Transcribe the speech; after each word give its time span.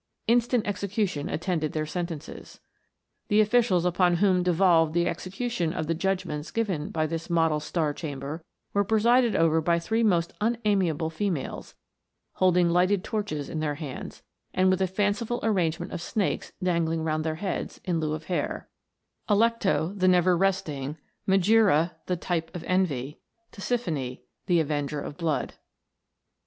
Instant 0.25 0.65
execution 0.65 1.29
at 1.29 1.41
tended 1.41 1.73
their 1.73 1.85
sentences. 1.85 2.59
The 3.27 3.39
officials 3.39 3.85
upon 3.85 4.15
whom 4.15 4.41
devolved 4.41 4.95
the 4.95 5.07
execution 5.07 5.73
of 5.73 5.85
the 5.85 5.93
judgments 5.93 6.49
given 6.49 6.89
by 6.89 7.05
this 7.05 7.29
model 7.29 7.59
Star 7.59 7.93
chamber, 7.93 8.43
were 8.73 8.83
presided 8.83 9.35
over 9.35 9.61
by 9.61 9.77
three 9.77 10.01
most 10.01 10.33
unamiable 10.41 11.11
females, 11.11 11.75
holding 12.33 12.67
lighted 12.67 13.03
torches 13.03 13.47
in 13.47 13.59
their 13.59 13.75
hands, 13.75 14.23
and 14.55 14.71
with 14.71 14.81
a 14.81 14.87
fanciful 14.87 15.39
arrange 15.43 15.79
ment 15.79 15.91
of 15.91 16.01
snakes 16.01 16.51
dangling 16.63 17.03
round 17.03 17.23
their 17.23 17.35
heads, 17.35 17.79
in 17.85 17.99
lieu 17.99 18.15
of 18.15 18.23
hair 18.23 18.67
Alecto, 19.29 19.93
the 19.95 20.07
never 20.07 20.35
resting; 20.35 20.97
Megcera, 21.27 21.91
the 22.07 22.15
type 22.17 22.49
of 22.55 22.63
envy; 22.63 23.19
Tisiphone, 23.51 24.19
the 24.47 24.59
avenger 24.59 24.99
of 24.99 25.15
blood. 25.15 25.53